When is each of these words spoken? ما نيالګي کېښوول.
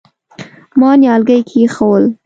ما 0.79 0.91
نيالګي 1.01 1.37
کېښوول. 1.49 2.05